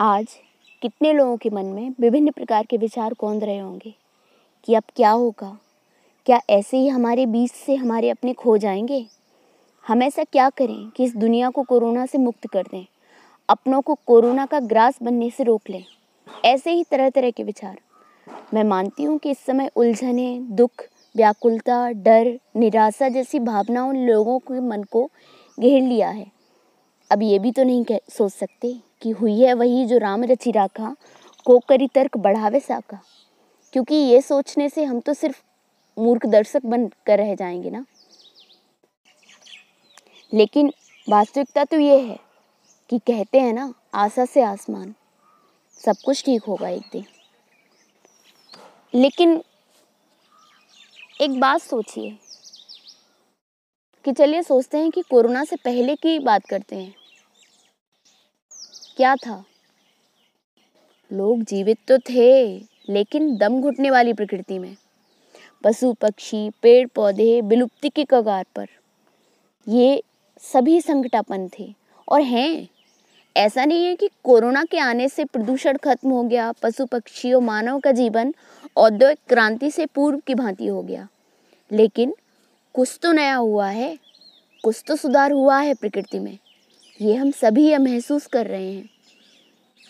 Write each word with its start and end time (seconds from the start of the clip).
आज 0.00 0.26
कितने 0.82 1.12
लोगों 1.12 1.36
के 1.36 1.50
मन 1.50 1.64
में 1.64 1.94
विभिन्न 2.00 2.30
प्रकार 2.30 2.66
के 2.66 2.76
विचार 2.76 3.14
कौंध 3.14 3.44
रहे 3.44 3.58
होंगे 3.58 3.94
कि 4.64 4.74
अब 4.74 4.82
क्या 4.96 5.10
होगा? 5.10 5.58
क्या 6.26 6.40
ऐसे 6.50 6.76
ही 6.76 6.88
हमारे 6.88 7.26
बीच 7.26 7.52
से 7.52 7.74
हमारे 7.74 8.10
अपने 8.10 8.32
खो 8.32 8.58
जाएँगे? 8.58 9.06
हम 9.86 10.02
ऐसा 10.02 10.24
क्या 10.24 10.50
करें 10.50 10.90
कि 10.90 11.04
इस 11.04 11.16
दुनिया 11.16 11.50
को 11.50 11.62
कोरोना 11.62 12.06
से 12.06 12.18
मुक्त 12.18 12.46
कर 12.46 12.62
दें? 12.62 12.86
अपनों 13.48 13.80
को 13.80 13.94
कोरोना 14.06 14.46
का 14.46 14.60
ग्रास 14.60 14.98
बनने 15.02 15.30
से 15.30 15.44
रोक 15.44 15.62
लें? 15.70 15.84
ऐसे 16.44 16.70
ही 16.70 16.84
तरह 16.84 17.10
तरह 17.10 17.30
के 17.30 17.42
विचार। 17.42 17.78
मैं 18.54 18.64
मानती 18.64 19.02
हूँ 19.02 19.18
कि 19.18 19.30
इस 19.30 19.38
समय 19.38 19.70
उलझने, 19.76 20.38
दुख, 20.40 20.88
व्याकुलता, 21.16 21.90
डर, 21.90 22.40
निराशा 22.56 23.08
जैसी 23.08 23.38
भावनाओं 23.38 23.94
लोगों 23.94 24.38
के 24.38 24.60
मन 24.60 24.82
को 24.82 25.10
घेर 25.60 25.82
लिया 25.82 26.08
है। 26.08 26.35
अब 27.10 27.22
ये 27.22 27.38
भी 27.38 27.52
तो 27.52 27.64
नहीं 27.64 27.84
कह, 27.84 27.98
सोच 28.10 28.32
सकते 28.32 28.80
कि 29.02 29.10
हुई 29.10 29.40
है 29.40 29.54
वही 29.54 29.86
जो 29.86 29.98
राम 29.98 30.24
रचि 30.24 30.50
राखा 30.50 30.94
को 31.44 31.58
करी 31.58 31.88
तर्क 31.88 32.16
बढ़ावे 32.16 32.60
साका। 32.60 33.00
क्योंकि 33.72 33.94
ये 33.94 34.20
सोचने 34.20 34.68
से 34.68 34.84
हम 34.84 35.00
तो 35.00 35.14
सिर्फ़ 35.14 35.42
मूर्ख 35.96 36.26
दर्शक 36.26 36.66
बन 36.66 36.86
कर 37.06 37.18
रह 37.18 37.34
जाएँगे 37.34 37.70
ना। 37.70 37.84
लेकिन 40.32 40.72
वास्तविकता 41.08 41.64
तो 41.64 41.78
ये 41.78 42.00
है 42.00 42.18
कि 42.90 42.98
कहते 42.98 43.40
हैं 43.40 43.52
ना, 43.52 43.72
आशा 43.94 44.24
से 44.24 44.42
आसमान, 44.42 44.94
सब 45.80 45.96
कुछ 46.04 46.24
ठीक 46.24 46.42
होगा 46.42 46.68
एक 46.68 46.82
दिन। 46.92 47.04
लेकिन 48.94 49.42
एक 51.20 51.40
बात 51.40 51.60
सोचिए 51.60 52.18
कि 54.06 54.12
चलिए 54.12 54.42
सोचते 54.42 54.78
हैं 54.78 54.90
कि 54.90 55.02
कोरोना 55.02 55.44
से 55.44 55.56
पहले 55.56 55.96
की 55.96 56.18
बात 56.18 56.46
करते 56.46 56.76
हैं। 56.76 56.94
क्या 58.96 59.16
था? 59.16 59.44
लोग 61.12 61.42
जीवित 61.42 61.78
तो 61.88 61.98
थे, 61.98 62.58
लेकिन 62.90 63.36
दम 63.36 63.60
घुटने 63.60 63.90
वाली 63.90 64.12
प्रकृति 64.12 64.58
में। 64.58 64.76
पशु, 65.64 65.92
पक्षी 65.92 66.50
पेड़ 66.62 66.88
पौधे 66.88 67.40
विलुप्ति 67.40 67.88
के 67.88 68.04
कगार 68.10 68.46
पर। 68.56 68.66
ये 69.68 70.02
सभी 70.38 70.80
संकटापन 70.80 71.50
थे। 71.58 71.74
और 72.08 72.20
हैं, 72.20 72.68
ऐसा 73.36 73.64
नहीं 73.64 73.84
है 73.84 73.96
कि 73.96 74.10
कोरोना 74.24 74.64
के 74.64 74.78
आने 74.78 75.08
से 75.08 75.24
प्रदूषण 75.24 75.76
खत्म 75.76 76.10
हो 76.10 76.22
गया, 76.22 76.52
पशु, 76.52 76.86
पक्षी 76.86 77.32
और 77.32 77.42
मानव 77.42 77.80
का 77.80 77.92
जीवन 77.92 78.34
औद्योगिक 78.76 79.18
क्रांति 79.28 79.70
से 79.70 79.86
पूर्व 79.86 80.18
की 80.18 80.34
भांति 80.34 80.66
हो 80.66 80.82
गया। 80.82 81.08
लेकिन 81.72 82.14
कुछ 82.76 82.98
तो 83.02 83.12
नया 83.12 83.34
हुआ 83.34 83.68
है, 83.68 83.98
कुछ 84.64 84.82
तो 84.86 84.96
सुधार 84.96 85.32
हुआ 85.32 85.60
है 85.60 85.74
प्रकृति 85.74 86.18
में। 86.18 86.38
ये 87.00 87.14
हम 87.14 87.30
सभी 87.30 87.68
यह 87.68 87.78
महसूस 87.78 88.26
कर 88.26 88.46
रहे 88.46 88.72
हैं। 88.72 88.88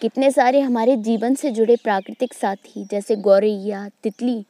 कितने 0.00 0.30
सारे 0.30 0.60
हमारे 0.60 0.96
जीवन 0.96 1.34
से 1.34 1.50
जुड़े 1.50 1.76
प्राकृतिक 1.76 2.34
साथी, 2.34 2.84
जैसे 2.84 3.16
गौरैया, 3.16 3.88
तितली, 4.02 4.44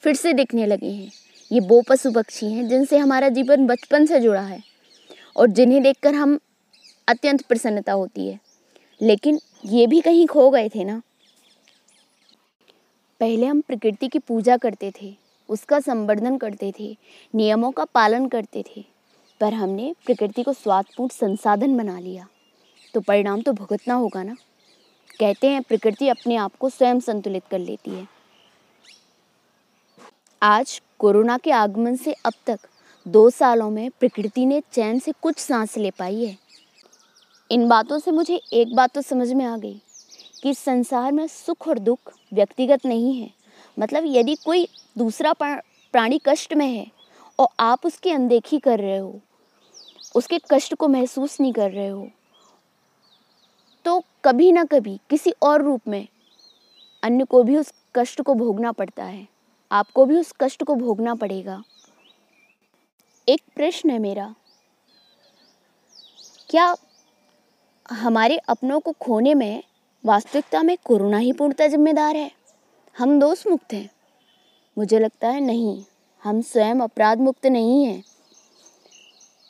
फिर 0.00 0.14
से 0.14 0.32
दिखने 0.32 0.66
लगे 0.66 0.90
हैं। 0.90 1.10
ये 1.52 1.60
वो 1.60 1.82
पशु 1.88 2.12
पक्षी 2.12 2.46
हैं 2.46 2.68
जिनसे 2.68 2.98
हमारा 2.98 3.28
जीवन 3.28 3.66
बचपन 3.66 4.06
से 4.06 4.20
जुड़ा 4.20 4.42
है 4.42 4.62
और 5.36 5.46
जिन्हें 5.46 5.82
देखकर 5.82 6.14
हम 6.14 6.38
अत्यंत 7.08 7.42
प्रसन्नता 7.42 7.92
होती 7.92 8.28
है। 8.28 8.38
लेकिन 9.02 9.38
ये 9.66 9.86
भी 9.86 10.00
कहीं 10.00 10.26
खो 10.26 10.50
गए 10.50 10.68
थे 10.68 10.84
ना? 10.84 11.02
पहले 13.20 13.46
हम 13.46 13.60
प्रकृति 13.60 14.08
की 14.08 14.18
पूजा 14.18 14.56
करते 14.56 14.92
थे 15.02 15.23
उसका 15.48 15.80
संवर्धन 15.80 16.36
करते 16.36 16.72
थे, 16.80 16.96
नियमों 17.34 17.70
का 17.70 17.84
पालन 17.84 18.28
करते 18.28 18.62
थे, 18.62 18.84
पर 19.40 19.54
हमने 19.54 19.94
प्रकृति 20.06 20.42
को 20.42 20.52
स्वादपूर्ण 20.52 21.08
संसाधन 21.08 21.76
बना 21.76 21.98
लिया। 21.98 22.28
तो 22.94 23.00
परिणाम 23.00 23.42
तो 23.42 23.52
भुगतना 23.52 23.94
होगा 23.94 24.22
ना? 24.22 24.36
कहते 25.20 25.46
हैं, 25.46 25.62
प्रकृति 25.62 26.08
अपने 26.08 26.36
आप 26.36 26.56
को 26.56 26.68
स्वयं 26.68 27.00
संतुलित 27.00 27.42
कर 27.50 27.58
लेती 27.58 27.90
है। 27.90 28.08
आज 30.42 30.82
कोरोना 30.98 31.38
के 31.38 31.50
आगमन 31.50 31.96
से 31.96 32.12
अब 32.12 32.32
तक 32.46 32.58
दो 33.08 33.30
सालों 33.30 33.70
में 33.70 33.90
प्रकृति 33.90 34.46
ने 34.46 34.62
चैन 34.72 34.98
से 34.98 35.12
कुछ 35.12 35.38
सांस 35.38 35.76
ले 35.78 35.90
पाई 35.90 36.24
है। 36.24 36.38
इन 37.50 37.68
बातों 37.68 37.98
से 37.98 38.10
मुझे 38.10 38.40
एक 38.52 38.74
बात 38.74 38.94
तो 38.94 39.02
समझ 39.02 39.32
में 39.32 39.44
आ 39.44 39.56
गई 39.56 39.80
कि 40.42 40.54
संसार 40.54 41.12
में 41.12 41.26
सुख 41.26 41.68
और 41.68 41.78
दुख 41.78 41.98
व्यक्तिगत 42.32 42.86
नहीं 42.86 43.20
है। 43.20 43.30
मतलब 43.76 44.04
यदि 44.06 44.34
कोई 44.44 44.66
दूसरा 44.98 45.32
प्राणी 45.40 46.20
कष्ट 46.26 46.54
में 46.54 46.66
है 46.66 46.86
और 47.38 47.48
आप 47.60 47.86
उसकी 47.86 48.10
अनदेखी 48.10 48.58
कर 48.58 48.80
रहे 48.80 48.98
हो, 48.98 49.20
उसके 50.14 50.38
कष्ट 50.50 50.74
को 50.74 50.88
महसूस 50.88 51.40
नहीं 51.40 51.52
कर 51.52 51.70
रहे 51.70 51.88
हो 51.88 52.08
तो 53.84 54.00
कभी 54.24 54.50
ना 54.52 54.64
कभी 54.64 54.98
किसी 55.10 55.30
और 55.42 55.62
रूप 55.62 55.88
में 55.88 56.06
अन्य 57.02 57.24
को 57.24 57.42
भी 57.42 57.56
उस 57.56 57.72
कष्ट 57.94 58.20
को 58.22 58.34
भोगना 58.34 58.72
पड़ता 58.72 59.04
है। 59.04 59.26
आपको 59.70 60.04
भी 60.04 60.16
उस 60.16 60.32
कष्ट 60.40 60.62
को 60.62 60.74
भोगना 60.74 61.14
पड़ेगा। 61.14 61.62
एक 63.28 63.40
प्रश्न 63.56 63.90
है 63.90 63.98
मेरा। 63.98 64.34
क्या 66.50 66.74
हमारे 67.88 68.36
अपनों 68.38 68.80
को 68.80 68.92
खोने 68.92 69.34
में 69.34 69.62
वास्तविकता 70.04 70.62
में 70.62 70.76
कोरोना 70.84 71.18
ही 71.18 71.32
पूर्णतः 71.32 71.68
जिम्मेदार 71.68 72.16
है? 72.16 72.30
हम 72.96 73.18
दोष 73.20 73.46
मुक्त 73.46 73.72
हैं। 73.72 73.88
मुझे 74.76 74.98
लगता 74.98 75.28
है 75.28 75.40
नहीं, 75.40 75.82
हम 76.22 76.40
स्वयं 76.42 76.80
अपराध 76.80 77.20
मुक्त 77.20 77.46
नहीं 77.46 77.84
हैं। 77.84 78.02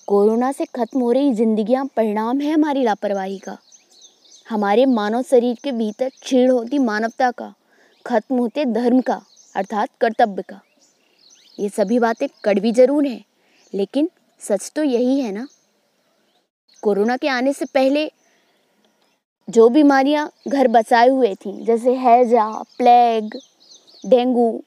कोरोना 0.08 0.50
से 0.52 0.64
खत्म 0.74 1.00
हो 1.00 1.10
रही 1.12 1.32
जिंदगियाँ 1.34 1.84
परिणाम 1.96 2.40
है 2.40 2.52
हमारी 2.52 2.82
लापरवाही 2.82 3.38
का। 3.38 3.56
हमारे 4.46 4.86
मानव 4.86 5.22
शरीर 5.22 5.58
के 5.64 5.72
भीतर 5.72 6.08
क्षीण 6.22 6.50
होती 6.50 6.78
मानवता 6.78 7.30
का, 7.30 7.52
खत्म 8.06 8.36
होते 8.36 8.64
धर्म 8.64 9.00
का, 9.00 9.20
अर्थात 9.54 9.88
कर्तव्य 10.00 10.42
का। 10.42 10.60
ये 11.58 11.68
सभी 11.68 11.98
बातें 11.98 12.28
कड़वी 12.44 12.72
ज़रूर 12.72 13.06
हैं, 13.06 13.24
लेकिन 13.72 14.10
सच 14.40 14.70
तो 14.76 14.82
यही 14.82 15.20
है 15.20 15.32
ना। 15.32 15.46
कोरोना 16.82 17.16
के 17.16 17.28
आने 17.28 17.52
से 17.52 17.64
पहले 17.64 18.10
जो 19.50 19.68
बीमारियाँ 19.68 20.32
घर 20.48 20.68
बचाए 20.68 21.08
हुए 21.08 21.34
थी, 21.34 21.64
जैसे 21.64 21.94
हैजा, 21.94 22.50
प्लेग, 22.50 23.30
डेंगू, 24.06 24.64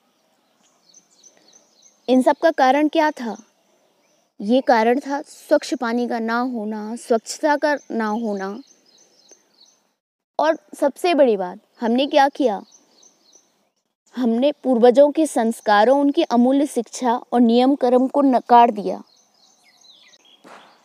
इन 2.10 2.22
सब 2.22 2.36
का 2.44 2.52
कारण 2.52 2.88
क्या 2.88 3.12
था? 3.12 3.38
ये 4.42 4.62
कारण 4.62 5.00
था 5.00 5.22
स्वच्छ 5.22 5.74
पानी 5.74 6.08
का 6.08 6.20
ना 6.20 6.40
होना, 6.40 6.96
स्वच्छता 6.96 7.56
का 7.56 7.78
ना 7.92 8.08
होना। 8.08 8.60
और 10.40 10.58
सबसे 10.80 11.14
बड़ी 11.14 11.38
बात, 11.38 11.60
हमने 11.82 12.08
क्या 12.08 12.30
किया? 12.30 12.62
हमने 14.16 14.52
पूर्वजों 14.52 15.12
के 15.12 15.26
संस्कारों, 15.26 16.00
उनकी 16.00 16.24
अमूल्य 16.24 16.66
शिक्षा 16.66 17.14
और 17.34 17.42
नियम 17.42 17.76
कर्म 17.76 18.08
को 18.08 18.22
नकार 18.22 18.72
दिया। 18.72 19.04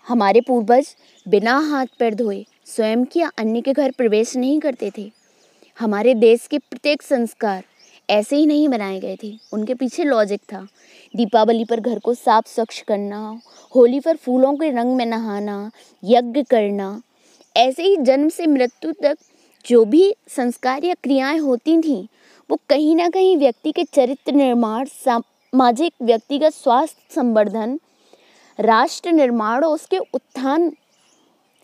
हमारे 0.09 0.41
पूर्वज 0.41 0.97
बिना 1.29 1.59
हाथ 1.59 1.87
पैर 1.99 2.15
धोए 2.15 2.47
स्वयं 2.67 3.05
की 3.05 3.21
अन्य 3.21 3.61
के 3.61 3.73
घर 3.73 3.91
प्रवेश 3.91 4.37
नहीं 4.37 4.61
करते 4.61 4.93
थे। 4.99 5.13
हमारे 5.79 6.15
देश 6.15 6.47
के 6.47 6.59
प्रत्येक 6.59 7.03
संस्कार 7.03 7.65
ऐसे 8.11 8.37
ही 8.37 8.47
नहीं 8.47 8.69
बनाए 8.69 9.01
गए 9.01 9.17
थे। 9.23 9.39
उनके 9.53 9.75
पीछे 9.75 10.05
लॉजिक 10.05 10.41
था। 10.41 10.69
दीपावली 11.17 11.65
पर 11.65 11.81
घर 11.81 11.99
को 11.99 12.15
साफ़ 12.15 12.49
स्वच्छ 12.49 12.81
करना, 12.81 13.41
होली 13.75 14.01
पर 14.01 14.17
फूलों 14.17 14.55
के 14.55 14.71
रंग 14.71 14.97
में 14.97 15.07
नहाना, 15.07 15.71
यज्ञ 16.05 16.43
करना, 16.43 17.03
ऐसे 17.57 17.83
ही 17.83 17.97
जन्म 17.97 18.29
से 18.29 18.47
मृत्यु 18.47 18.93
तक 18.93 19.19
जो 19.67 19.85
भी 19.85 20.15
संस्कार 20.29 20.85
या 20.85 20.95
क्रियाएँ 20.95 21.39
होती 21.39 21.79
थीं, 21.79 22.07
वो 22.51 22.59
कहीं 22.69 22.97
ना 22.97 23.09
कहीं 23.09 23.37
व्यक्ति 23.37 23.73
के 23.73 23.85
चरित्र 23.85 24.33
निर्माण, 24.33 24.85
सामाजिक 24.85 25.95
व्यक्तिगत 26.03 26.53
स्वास्थ्य 26.53 27.15
संवर्धन, 27.15 27.81
राष्ट्र 28.61 29.13
निर्माण 29.13 29.65
और 29.65 29.75
उसके 29.75 29.99
उत्थान 29.99 30.77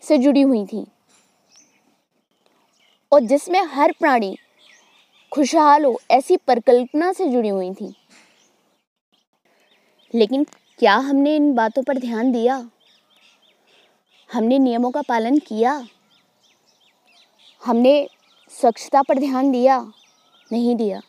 से 0.01 0.17
जुड़ी 0.17 0.41
हुई 0.41 0.65
थी। 0.65 0.87
और 3.11 3.19
जिसमें 3.19 3.63
हर 3.63 3.91
प्राणी 3.91 4.37
खुशहाल 5.33 5.85
हो 5.85 6.01
ऐसी 6.11 6.37
परिकल्पना 6.37 7.13
से 7.13 7.27
जुड़ी 7.27 7.49
हुई 7.49 7.73
थी। 7.73 7.95
लेकिन 10.15 10.43
क्या 10.79 10.95
हमने 10.95 11.35
इन 11.35 11.53
बातों 11.53 11.83
पर 11.83 11.97
ध्यान 11.97 12.31
दिया? 12.31 12.69
हमने 14.33 14.59
नियमों 14.59 14.91
का 14.91 15.01
पालन 15.01 15.37
किया? 15.37 15.87
हमने 17.65 18.09
स्वच्छता 18.49 19.01
पर 19.01 19.19
ध्यान 19.19 19.51
दिया? 19.51 19.91
नहीं 20.51 20.75
दिया। 20.75 21.01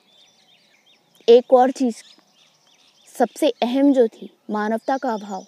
एक 1.29 1.53
और 1.53 1.71
चीज़ 1.71 1.97
सबसे 3.19 3.51
अहम 3.51 3.93
जो 3.93 4.09
थी, 4.09 4.31
मानवता 4.51 4.99
का 4.99 5.15
अभाव। 5.15 5.47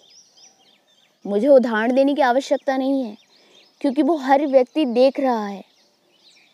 मुझे 1.27 1.47
उदाहरण 1.47 1.93
देने 1.93 2.15
की 2.15 2.21
आवश्यकता 2.21 2.77
नहीं 2.77 3.03
है। 3.03 3.22
क्योंकि 3.83 4.01
वो 4.01 4.15
हर 4.17 4.45
व्यक्ति 4.47 4.85
देख 4.85 5.19
रहा 5.19 5.47
है, 5.47 5.63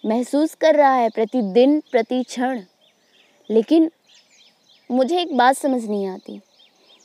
महसूस 0.05 0.53
कर 0.55 0.75
रहा 0.75 0.93
है 0.93 1.09
प्रतिदिन 1.09 1.79
प्रति 1.91 2.23
क्षण 2.23 2.61
लेकिन 3.49 3.91
मुझे 4.91 5.21
एक 5.21 5.37
बात 5.37 5.55
समझ 5.55 5.83
नहीं 5.83 6.07
आती 6.07 6.39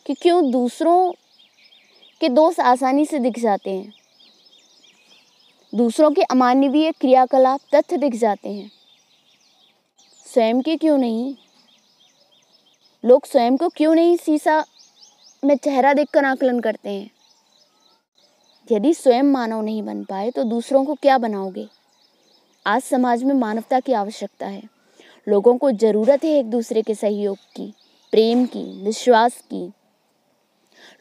कि 0.06 0.14
क्यों 0.14 0.50
दूसरों 0.50 1.12
के 2.20 2.28
दोस्त 2.28 2.60
आसानी 2.60 3.06
से 3.06 3.18
दिख 3.18 3.38
जाते 3.38 3.70
हैं। 3.70 3.92
दूसरों 5.74 6.10
के 6.10 6.22
अमानवीय 6.22 6.92
क्रियाकलाप 6.92 7.60
तथ्य 7.74 7.96
दिख 7.96 8.14
जाते 8.14 8.48
हैं। 8.48 8.70
स्वयं 10.26 10.62
के 10.62 10.76
क्यों 10.76 10.98
नहीं? 10.98 11.34
लोग 13.04 13.26
स्वयं 13.26 13.56
को 13.56 13.68
क्यों 13.68 13.94
नहीं 13.94 14.16
शीशा 14.16 14.64
में 15.44 15.56
चेहरा 15.56 15.92
देखकर 15.94 16.24
आकलन 16.24 16.60
करते 16.60 16.90
हैं? 16.90 17.13
यदि 18.72 18.92
स्वयं 18.94 19.22
मानव 19.22 19.62
नहीं 19.62 19.82
बन 19.82 20.02
पाए 20.04 20.30
तो 20.30 20.42
दूसरों 20.44 20.84
को 20.84 20.94
क्या 20.94 21.18
बनाओगे? 21.18 21.66
आज 22.66 22.82
समाज 22.82 23.22
में 23.24 23.34
मानवता 23.34 23.80
की 23.80 23.92
आवश्यकता 23.92 24.46
है। 24.46 24.62
लोगों 25.26 25.56
को 25.58 25.70
ज़रूरत 25.72 26.24
है 26.24 26.30
एक 26.30 26.50
दूसरे 26.50 26.82
के 26.82 26.94
सहयोग 26.94 27.36
की, 27.56 27.72
प्रेम 28.12 28.44
की, 28.46 28.64
विश्वास 28.84 29.36
की। 29.52 29.72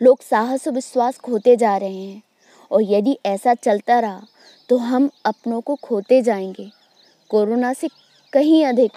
लोग 0.01 0.21
साहस 0.21 0.67
और 0.67 0.73
विश्वास 0.73 1.17
खोते 1.17 1.55
जा 1.55 1.75
रहे 1.77 2.03
हैं, 2.03 2.21
और 2.71 2.81
यदि 2.83 3.17
ऐसा 3.25 3.53
चलता 3.53 3.99
रहा 3.99 4.21
तो 4.69 4.77
हम 4.77 5.09
अपनों 5.25 5.61
को 5.61 5.75
खोते 5.75 6.21
जाएँगे। 6.21 6.69
कोरोना 7.29 7.73
से 7.73 7.87
कहीं 8.33 8.65
अधिक 8.65 8.91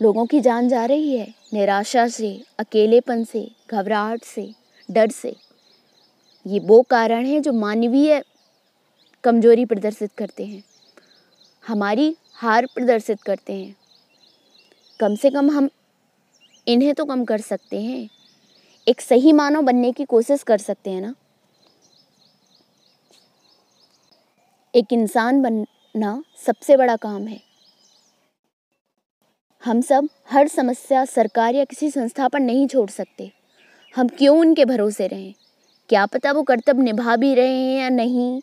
लोगों 0.00 0.26
की 0.26 0.40
जान 0.40 0.68
जा 0.68 0.84
रही 0.84 1.16
है, 1.16 1.34
निराशा 1.52 2.08
से, 2.08 2.40
अकेलेपन 2.58 3.24
से, 3.24 3.50
घबराहट 3.70 4.24
से, 4.24 4.52
डर 4.88 5.10
से। 5.10 5.34
ये 6.46 6.58
वो 6.58 6.82
कारण 6.82 7.24
हैं 7.26 7.42
जो 7.42 7.52
मानवीय 7.52 8.24
कमज़ोरी 9.24 9.64
प्रदर्शित 9.64 10.12
करते 10.12 10.44
हैं। 10.44 10.64
हमारी 11.66 12.16
हार 12.34 12.66
प्रदर्शित 12.66 13.22
करते 13.22 13.52
हैं। 13.52 13.76
कम 15.00 15.14
से 15.14 15.30
कम 15.30 15.50
हम 15.50 15.68
इन्हें 16.68 16.94
तो 16.94 17.04
कम 17.04 17.24
कर 17.24 17.40
सकते 17.40 17.80
हैं। 17.80 18.08
एक 18.88 19.00
सही 19.00 19.32
मानव 19.32 19.62
बनने 19.62 19.92
की 19.92 20.04
कोशिश 20.04 20.42
कर 20.42 20.58
सकते 20.58 20.90
हैं 20.90 21.00
ना? 21.00 21.14
एक 24.74 24.92
इंसान 24.92 25.42
बनना 25.42 26.24
सबसे 26.46 26.76
बड़ा 26.76 26.96
काम 26.96 27.26
है। 27.26 27.40
हम 29.64 29.80
सब 29.80 30.08
हर 30.30 30.48
समस्या 30.48 31.04
सरकार 31.04 31.54
या 31.54 31.64
किसी 31.64 31.90
संस्था 31.90 32.28
पर 32.28 32.40
नहीं 32.40 32.66
छोड़ 32.66 32.90
सकते। 32.90 33.32
हम 33.96 34.08
क्यों 34.08 34.40
उनके 34.40 34.64
भरोसे 34.64 35.06
रहें? 35.06 35.34
क्या 35.90 36.04
पता 36.06 36.32
वो 36.32 36.42
कर्तव्य 36.42 36.82
निभा 36.82 37.16
भी 37.16 37.34
रहे 37.34 37.56
हैं 37.56 37.78
या 37.78 37.88
नहीं? 37.88 38.40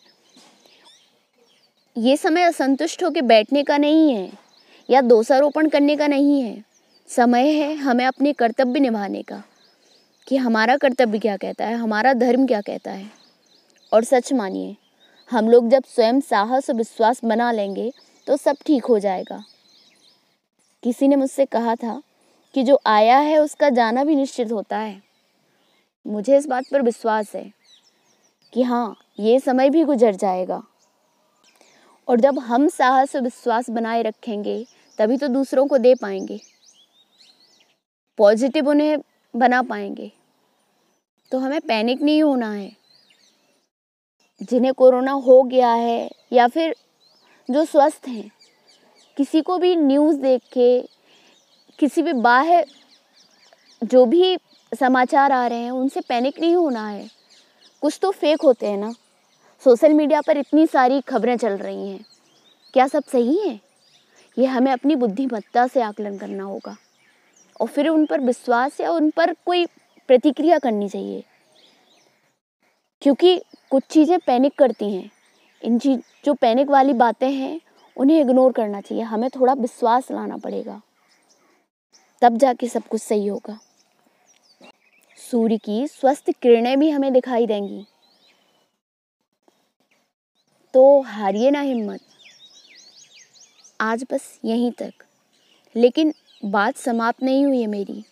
ये 1.95 2.15
समय 2.17 2.43
असंतुष्ट 2.43 3.03
होकर 3.03 3.21
बैठने 3.21 3.63
का 3.63 3.77
नहीं 3.77 4.11
है, 4.11 4.31
या 4.89 5.01
दोषारोपण 5.01 5.69
करने 5.69 5.95
का 5.97 6.07
नहीं 6.07 6.41
है। 6.41 6.63
समय 7.09 7.49
है 7.49 7.73
हमें 7.75 8.05
अपने 8.05 8.33
कर्तव्य 8.33 8.79
निभाने 8.79 9.21
का, 9.21 9.41
कि 10.27 10.37
हमारा 10.37 10.77
कर्तव्य 10.77 11.19
क्या 11.19 11.37
कहता 11.37 11.65
है, 11.65 11.75
हमारा 11.75 12.13
धर्म 12.13 12.47
क्या 12.47 12.61
कहता 12.61 12.91
है। 12.91 13.11
और 13.91 14.03
सच 14.03 14.33
मानिए, 14.33 14.75
हम 15.31 15.49
लोग 15.49 15.69
जब 15.69 15.83
स्वयं 15.85 16.19
साहस 16.21 16.69
और 16.69 16.75
विश्वास 16.75 17.23
बना 17.25 17.51
लेंगे 17.51 17.91
तो 18.27 18.37
सब 18.37 18.57
ठीक 18.65 18.85
हो 18.85 18.99
जाएगा। 18.99 19.43
किसी 20.83 21.07
ने 21.07 21.15
मुझसे 21.15 21.45
कहा 21.45 21.75
था 21.75 22.01
कि 22.55 22.63
जो 22.63 22.79
आया 22.85 23.17
है 23.17 23.37
उसका 23.37 23.69
जाना 23.69 24.03
भी 24.03 24.15
निश्चित 24.15 24.51
होता 24.51 24.77
है। 24.77 25.01
मुझे 26.07 26.38
इस 26.38 26.45
बात 26.45 26.63
पर 26.71 26.81
विश्वास 26.81 27.35
है 27.35 27.53
कि 28.53 28.61
हाँ 28.61 28.97
ये 29.19 29.39
समय 29.39 29.69
भी 29.69 29.83
गुजर 29.83 30.15
जाएगा। 30.15 30.63
और 32.07 32.19
जब 32.19 32.39
हम 32.39 32.67
साहस 32.67 33.15
और 33.15 33.21
विश्वास 33.21 33.69
बनाए 33.69 34.01
रखेंगे, 34.01 34.65
तभी 34.97 35.17
तो 35.17 35.27
दूसरों 35.27 35.67
को 35.67 35.77
दे 35.77 35.95
पाएँगे। 35.95 36.41
पॉजिटिव 38.17 38.69
उन्हें 38.69 38.97
बना 39.35 39.61
पाएँगे। 39.61 40.11
तो 41.31 41.39
हमें 41.39 41.61
पैनिक 41.61 42.01
नहीं 42.01 42.23
होना 42.23 42.51
है। 42.53 42.75
जिन्हें 44.44 44.73
कोरोना 44.73 45.11
हो 45.11 45.44
गया 45.44 45.73
है, 45.73 46.09
या 46.33 46.47
फिर 46.47 46.75
जो 47.51 47.65
स्वस्थ 47.65 48.07
हैं, 48.07 48.31
किसी 49.17 49.41
को 49.41 49.57
भी 49.57 49.75
न्यूज़ 49.75 50.17
देख 50.17 50.41
के, 50.53 50.81
किसी 51.79 52.01
भी 52.01 52.13
बाहर, 52.13 52.65
जो 53.83 54.05
भी 54.05 54.38
समाचार 54.73 55.31
आ 55.31 55.47
रहे 55.47 55.59
हैं, 55.59 55.71
उनसे 55.71 56.01
पैनिक 56.01 56.39
नहीं 56.39 56.55
होना 56.55 56.87
है। 56.87 57.09
कुछ 57.81 57.99
तो 58.01 58.11
फेक 58.11 58.41
होते 58.41 58.67
हैं 58.67 58.77
ना। 58.77 58.91
सोशल 59.63 59.93
मीडिया 59.93 60.21
पर 60.21 60.37
इतनी 60.37 60.67
सारी 60.67 61.01
खबरें 61.01 61.37
चल 61.37 61.53
रही 61.53 61.89
हैं। 61.89 62.05
क्या 62.73 62.87
सब 62.87 63.03
सही 63.03 63.37
है? 63.37 63.61
ये 64.39 64.45
हमें 64.45 64.71
अपनी 64.71 64.95
बुद्धिमत्ता 64.95 65.67
से 65.67 65.81
आकलन 65.81 66.17
करना 66.17 66.43
होगा। 66.43 66.77
और 67.61 67.67
फिर 67.67 67.87
उन 67.87 68.05
पर 68.05 68.19
विश्वास 68.19 68.81
या 68.81 68.91
उन 68.91 69.09
पर 69.09 69.33
कोई 69.33 69.65
प्रतिक्रिया 70.07 70.59
करनी 70.59 70.89
चाहिए। 70.89 71.23
क्योंकि 73.01 73.41
कुछ 73.71 73.83
चीज़ें 73.83 74.19
पैनिक 74.19 74.57
करती 74.57 74.93
हैं। 74.95 75.11
इन 75.63 75.79
चीज़, 75.79 76.01
जो 76.25 76.33
पैनिक 76.33 76.67
वाली 76.67 76.93
बातें 76.93 77.31
हैं, 77.31 77.61
उन्हें 77.97 78.21
इग्नोर 78.21 78.51
करना 78.51 78.81
चाहिए। 78.81 79.03
हमें 79.03 79.29
थोड़ा 79.29 79.53
विश्वास 79.53 80.11
लाना 80.11 80.37
पड़ेगा। 80.37 80.81
तब 82.21 82.37
जाके 82.37 82.67
सब 82.67 82.83
कुछ 82.83 83.01
सही 83.01 83.27
होगा। 83.27 83.59
सूर्य 85.31 85.57
की 85.57 85.87
स्वस्थ 85.87 86.31
किरणें 86.31 86.79
भी 86.79 86.89
हमें 86.89 87.13
दिखाई 87.13 87.47
देंगी। 87.47 87.85
तो 90.73 91.01
हारिए 91.01 91.51
ना 91.51 91.61
हिम्मत। 91.61 91.99
आज 93.81 94.05
बस 94.11 94.39
यहीं 94.45 94.71
तक। 94.71 94.93
लेकिन 95.75 96.13
बात 96.45 96.77
समाप्त 96.77 97.23
नहीं 97.23 97.45
हुई 97.45 97.61
है 97.61 97.67
मेरी। 97.67 98.03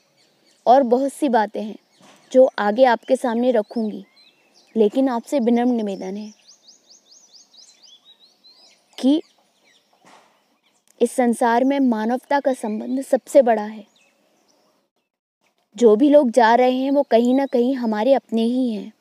और 0.68 0.84
बहुत 0.84 1.14
सी 1.14 1.30
बातें 1.30 1.64
हैं, 1.64 1.76
जो 2.32 2.50
आगे 2.60 2.84
आपके 2.84 3.16
सामने 3.16 3.52
रखूँगी। 3.52 4.06
लेकिन 4.78 5.10
आपसे 5.10 5.40
विनम्र 5.40 5.74
निवेदन 5.74 6.18
है 6.18 6.34
कि 9.00 9.22
इस 11.02 11.12
संसार 11.12 11.64
में 11.64 11.80
मानवता 11.80 12.40
का 12.40 12.54
संबंध 12.54 13.02
सबसे 13.02 13.42
बड़ा 13.42 13.66
है। 13.66 13.91
जो 15.78 15.96
भी 15.96 16.10
लोग 16.10 16.32
जा 16.32 16.56
रहे 16.56 16.76
हैं, 16.76 16.92
वो 16.92 17.04
कहीं 17.04 17.36
ना 17.36 17.46
कहीं 17.46 17.76
हमारे 17.76 18.14
अपने 18.14 18.44
ही 18.44 18.74
हैं। 18.74 18.94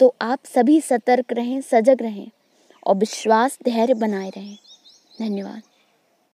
तो 0.00 0.14
आप 0.22 0.38
सभी 0.44 0.80
सतर्क 0.80 1.32
रहें, 1.32 1.60
सजग 1.60 2.02
रहें 2.02 2.28
और 2.86 2.96
विश्वास, 2.96 3.58
धैर्य 3.64 3.94
बनाए 3.94 4.30
रहें। 4.30 4.56
धन्यवाद। 5.18 5.62